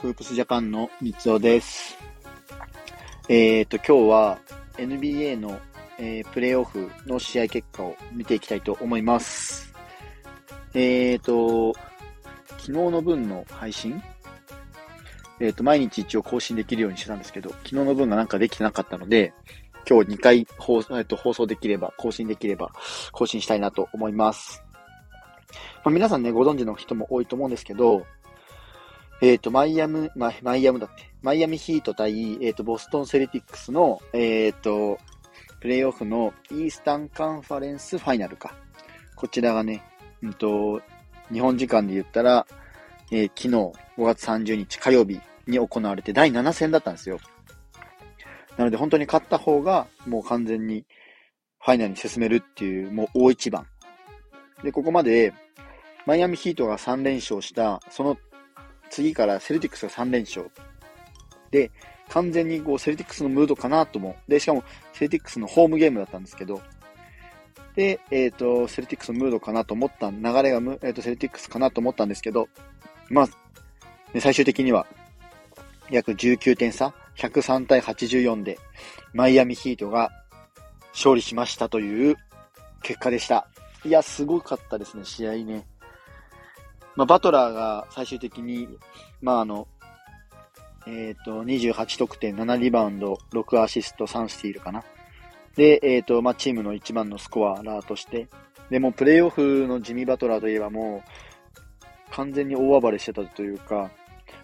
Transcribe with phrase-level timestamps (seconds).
[0.00, 1.98] フープスジャパンの三つです。
[3.28, 4.38] えっ、ー、と、今日は
[4.76, 5.58] NBA の、
[5.98, 9.74] えー、プレイオフの試合結果を見ていきたいと思います。
[10.72, 11.74] えっ、ー、と、
[12.58, 14.00] 昨日の分の配信？
[15.40, 19.32] えっ、と、毎日一応更新できるようにしてたんですけど、昨日の分がなんかできてなかったので、
[19.88, 22.70] 今日2回放,、えー、と放送できれば、更新できれば、
[23.10, 24.62] 更新したいなと思います。
[25.84, 28.06] まあ、皆さんね、ご存知の人も多いと思うんですけど、
[29.20, 31.10] えっ、ー、と、マイアム、ま、マイアムだって。
[31.22, 34.98] マイアミヒート対、えっ、ー、と、ボストンセルティックスの、えっ、ー、と、
[35.60, 38.54] プレイオフのイースタンカンファレンスファイナルか。
[39.16, 39.82] こちらがね、
[40.22, 40.80] うんと、
[41.32, 42.46] 日本時間で言ったら、
[43.10, 43.48] えー、昨日
[44.00, 47.18] 5月30日火曜日に行われて第7戦だったんですよ。
[48.56, 50.84] なので本当に勝った方がもう完全に
[51.60, 53.66] ファイナルに進めるっていう、もう大一番。
[54.62, 55.32] で、ここまで
[56.06, 58.16] マイアミヒートが3連勝した、その
[58.90, 60.50] 次からセルティックスが3連勝。
[61.50, 61.70] で、
[62.08, 64.16] 完全にこうセルティックスのムードかなとも。
[64.28, 66.60] で、しかもセルティックスのホームゲームだったんですけど、
[67.74, 72.48] で、えっ、ー、と、セルティックスのムードかなと思った、流れがえーと、セルティックスかなと思ったんですけど、
[73.08, 73.28] まあ、
[74.20, 74.86] 最終的には
[75.90, 78.58] 約19点差、103対84で、
[79.12, 80.10] マイアミヒートが
[80.92, 82.16] 勝利しましたという
[82.82, 83.48] 結果でした。
[83.84, 85.66] いや、すごかったですね、試合ね。
[86.98, 88.68] まあ、バトラーが最終的に、
[89.22, 89.68] まあ、あの、
[90.84, 94.82] えっ、ー、と、28得点、7リバウンド、6アシスト、3スティールかな。
[95.54, 98.26] で、えっ、ー、と、まあ、チームの一番のスコアラーとして、
[98.68, 103.92] でも、プレイオフのジミー・バトラーといえばもう、完全に大暴れしてたというか、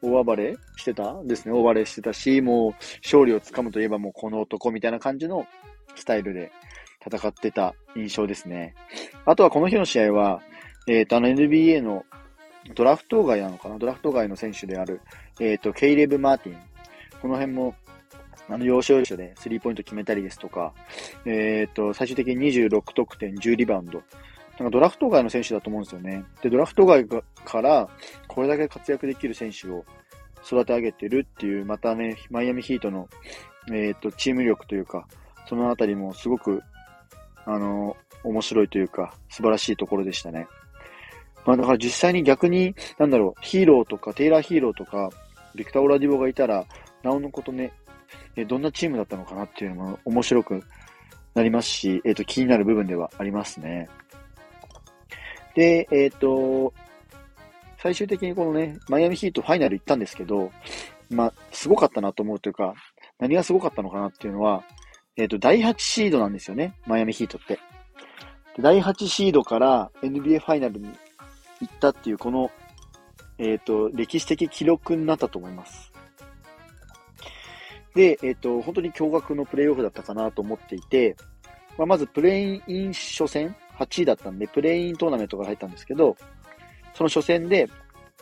[0.00, 1.20] 大暴れしてた？
[1.24, 1.52] ですね。
[1.52, 5.48] 大暴れしてたし、もう、勝利をつかむといえばもうこの男みたいな感じの
[5.96, 6.52] スタイルで
[7.04, 8.76] 戦ってた印象ですね。
[9.24, 10.42] あとはこの日の試合は、
[10.86, 12.04] えっ、ー、と、あの NBA の
[12.74, 13.78] ドラフト外なのかな？
[13.78, 15.00] ドラフト外の選手である、
[15.40, 16.56] えっ、ー、と、ケイレブ・マーティン。
[17.20, 17.74] この辺も、
[18.48, 20.72] あの、要所要所でスリーポイント決めたりですとか、
[21.24, 24.02] えっ、ー、と、最終的に26得点、10リバウンド。
[24.58, 26.24] なんかドラフト外の選手だと思うんですよね。
[26.42, 27.06] で、ドラフト外
[27.44, 27.88] から
[28.26, 29.84] これだけ活躍できる選手を
[30.44, 33.08] 育て上げてるっていう、またね、マイアミヒートの、
[33.68, 35.06] えっ、ー、と、チーム力というか、
[35.48, 36.62] そのあたりもすごく、
[37.44, 40.46] あの、面白いというか、素晴らしいところでしたね。
[41.46, 45.10] まあだから実際に逆に、なんだろう、ヒーローとか、テイラーヒーローとか、
[45.54, 46.66] ビクター・オラディボがいたら、
[47.02, 47.72] なおのことね、
[48.36, 50.62] えどんなチームだったのかなっていうのも面白く
[51.34, 53.88] なりますし、えっ、ー、と、気になる部分ではありますね。
[55.54, 56.74] で、えっ、ー、と、
[57.78, 60.50] 最終的にこのね、マイアミヒートファイナル行ったんですけど、
[61.10, 62.74] まあ、すごかったなと思うというか、
[63.18, 64.64] 何がすごかったのかなっていうのは、
[65.16, 67.58] えっ、ー、と、第8シードなんですよね、マイアミヒートって。
[68.58, 70.90] 第8シードから NBA ファイナルに
[71.60, 72.50] 行ったっていう、この、
[73.38, 75.92] えっ、ー、と、歴史的記録になったと思います。
[77.94, 81.16] で、えっ、ー、と、本当に驚愕のプレイオフだったかなと思っていて、
[81.78, 86.16] まあ、まずプレイイン初戦、8位だったんで、プレイントーナメントが入ったんですけど、
[86.94, 87.68] その初戦で、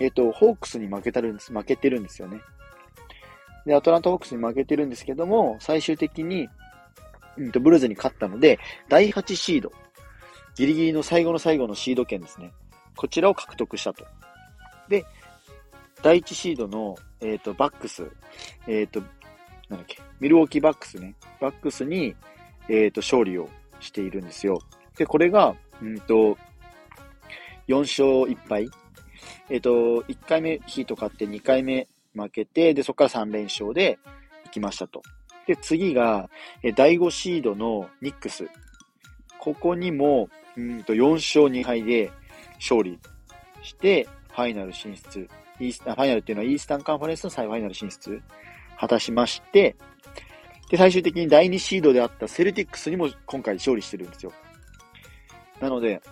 [0.00, 2.40] えっ、ー、と、ホークスに負けたるんです、負けてるんですよね。
[3.66, 6.48] で、アトランタホークスに負けてるんですけども、最終的に、
[7.36, 8.58] うんと、ブルーズに勝ったので、
[8.88, 9.72] 第8シード。
[10.56, 12.52] ギリギリの最後の最後のシード権ですね。
[12.96, 14.04] こちらを獲得したと。
[14.88, 15.04] で、
[16.02, 18.06] 第1シードの、えっ、ー、と、バックス、
[18.66, 19.00] えっ、ー、と、
[19.68, 22.14] なんだっけ、ミルウォーキーバックスね、バックスに、
[22.68, 23.48] えっ、ー、と、勝利を
[23.80, 24.60] しているんですよ。
[24.96, 26.36] で、これが、うんと、
[27.68, 28.68] 4勝1敗。
[29.48, 29.70] えっ、と、
[30.02, 33.98] 1回目ヒート勝って2回目負けて、で、そこから3連勝で
[34.44, 35.02] 行きましたと。
[35.46, 36.28] で、次が、
[36.62, 38.48] え第5シードのニックス。
[39.38, 42.10] ここにも、うんと、4勝2敗で、
[42.64, 42.98] 勝利
[43.62, 45.28] して、ファイナル進出。
[45.60, 48.20] イースファイナルっていうのはイースタンカンファレンスの再ファイナル進出
[48.78, 49.76] 果たしまして、
[50.70, 54.32] で、最終的に第2シードであったセルティックスにも今回勝利してるんですよ。
[55.60, 56.02] なので、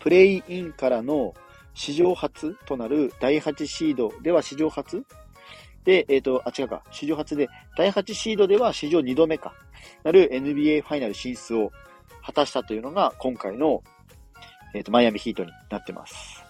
[0.00, 1.34] プレイインからの
[1.74, 5.04] 史上初となる第8シードでは史上初
[5.84, 9.54] で、えっ、ー、と、あ、違うか、史上初で、第8シードでは史上2度目か、
[10.04, 11.72] なる NBA ファイナル進出を
[12.22, 13.82] 果たしたというのが今回の
[14.74, 16.44] えっ、ー、と、マイアミヒートになってます。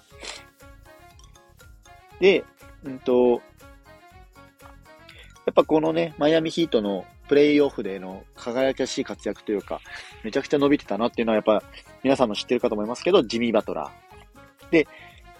[2.20, 2.44] で、
[2.84, 3.40] うんと、
[5.46, 9.80] やっぱこのね、マイアミヒートのプレイオフでの輝かしい活躍というか、
[10.22, 11.62] めちゃくちゃ伸びてたなっていうのはやっぱ
[12.02, 14.70] 皆さんも知ってるかと思いますけど、ジミー・バトラー。
[14.70, 14.86] で、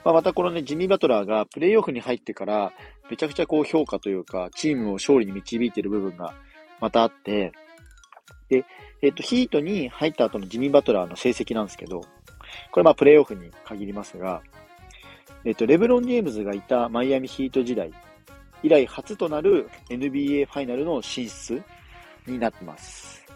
[0.05, 2.73] まあ、またこのね、ジミー・バトラーがプレイオフに入ってから、
[3.11, 6.35] めちゃくちゃこう評価というか、チームを勝利に導いてる部分が
[6.81, 7.53] またあって、
[8.49, 8.65] で、
[9.03, 12.03] えっ、ー、と、ヒートに入った後のジミー・バトラーの成績なんですけど、
[12.71, 14.43] これまあプレイオフに限りますが、
[15.45, 17.93] えっと、レブロン・ジェームズがいたマイアミヒート時代
[18.63, 21.63] 以来初となる NBA ファイナルの進出
[22.27, 23.27] になってます。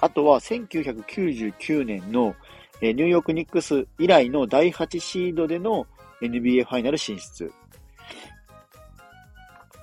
[0.00, 2.34] あとは1999年の
[2.82, 5.86] ニューヨークニックス以来の第8シードでの
[6.20, 7.50] NBA ファイナル進出。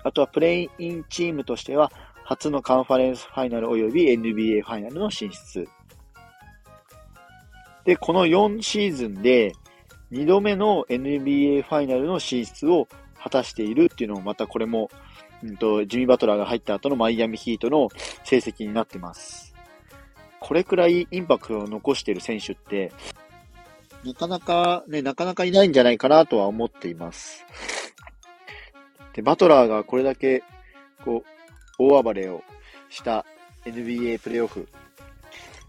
[0.03, 1.91] あとはプレイインチームとしては
[2.25, 5.67] 初のカンファレンスファイナル及び NBA ファイナルの進出。
[7.85, 9.53] で、この4シーズンで
[10.11, 12.87] 2度目の NBA ファイナルの進出を
[13.21, 14.89] 果たしているっていうのもまたこれも、
[15.43, 17.89] うんと、ジミー・バトラーが入った後のマイアミヒートの
[18.23, 19.53] 成績になってます。
[20.39, 22.91] これくらいインパクトを残している選手って、
[24.05, 27.45] なかなかね、なかなかいないんじゃないかなとは思っています。
[29.13, 30.43] で、バトラーがこれだけ、
[31.05, 31.29] こう、
[31.79, 32.43] 大暴れを
[32.89, 33.25] した
[33.65, 34.67] NBA プレイオフ。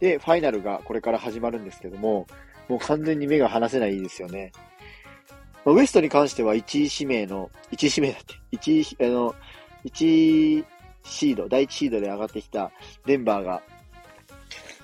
[0.01, 2.27] で、ファイナルがこれから始まるんですけども、
[2.69, 4.53] もう完全に目が離せないですよね。
[5.65, 9.35] まあウエストに関しては1位指名の、1位指名だって、1位、あの、
[9.85, 10.65] 1位
[11.05, 12.71] シード、第1シードで上がってきた
[13.07, 13.63] デンバーが、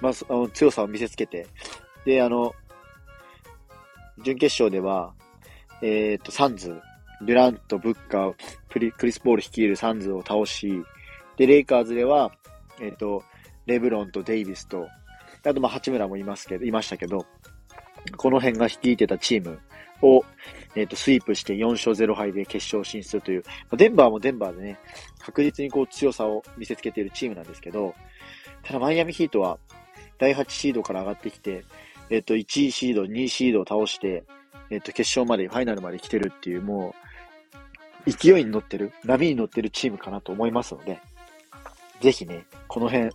[0.01, 1.47] まあ、あの強さを見せつけて、
[2.05, 2.55] で、あの、
[4.23, 5.15] 準決勝では、
[5.83, 6.81] えっ、と、サンズ、
[7.23, 8.35] デュラント、ブッカー、
[8.69, 10.83] プリクリス・ポール率いるサンズを倒し、
[11.37, 12.33] で、レイカーズでは、
[12.81, 13.23] えっ、と、
[13.70, 14.88] レブロンとデイビスと、
[15.44, 17.25] あと、まあ、八村もいますけど、いましたけど、
[18.17, 19.61] この辺が率いてたチーム
[20.02, 20.25] を、
[20.75, 24.78] えっ、ー、と、スイープして4勝0敗で決勝進出というま、デンバーもデンバーでね、
[25.20, 27.94] 確実にこう強さを見せつけているチームなんですけど、
[28.62, 29.58] ただマイアミヒートは
[30.19, 31.64] 第8シードから上がってきて、
[32.11, 34.25] えっ、ー、と、1位シード、2位シードを倒して、
[34.70, 36.94] えっ、ー、と、決勝まで、ファイナルまで来てるっていう、も
[38.06, 41.00] う、勢いに乗ってる、波に乗ってるチームかなと思いますので、
[42.00, 43.11] ぜひね、この辺、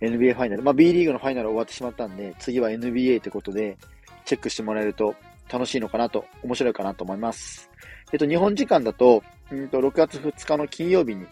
[0.00, 3.76] NBA ファイナル、まあ B リーグのファイナル終わってしまったんで、次は NBA ってことで、
[4.24, 5.14] チェックしてもらえると
[5.50, 7.70] 楽しいのかなと、面白いかなと思います。
[8.12, 11.26] えっと、日本時間だと、うんと、6月2日の金曜日に、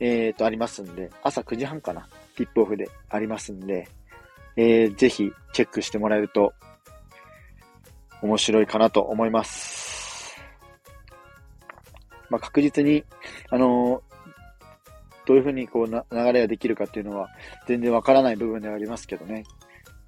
[0.00, 3.88] えっと、ありますんで、朝9時半かな、ティップオフでありますんで、
[4.56, 6.52] えー、ぜひチェックしてもらえると
[8.22, 10.36] 面白いかなと思います。
[12.30, 13.04] まあ、確実に、
[13.50, 14.13] あのー、
[15.26, 17.28] どういうふうにこうな流れができるかっていうのは
[17.66, 19.44] 全然わからない部分ではありますけどね。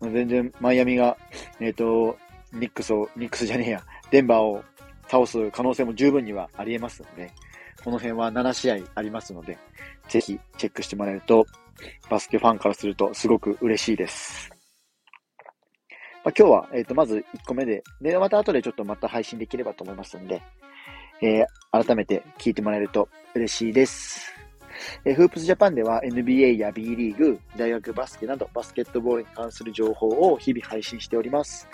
[0.01, 1.17] 全然マイアミが、
[1.61, 2.19] えっ、ー、と、
[2.53, 4.63] ニックスを、ニックスじゃねえや、デンバーを
[5.09, 7.33] 倒す可能性も十分にはあり得ますので、
[7.83, 9.59] この辺は7試合ありますので、
[10.09, 11.47] ぜひチェックしてもらえると、
[12.11, 14.51] バスケファンからするとすごく嬉しいです。
[16.25, 20.43] まあ、今日は、えっ、ー、と、まず1個目で、で、また後でちょっとまた配信できればと思いますんで、
[21.23, 21.47] えー、
[21.85, 24.46] 改めて聞いてもらえると嬉しいです。
[25.05, 31.69] えー、フープスジャパンでは NBA や B リーグ、大学バスケなどバスケットボールに関する情報を日々配信しております。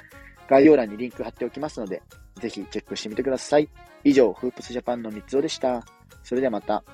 [0.48, 2.02] 概要欄にリンク貼っておきますので、
[2.36, 3.68] ぜひチェックしてみてください。
[4.04, 5.84] 以上、フープスジャパンの三つおでした。
[6.22, 6.84] それではまた。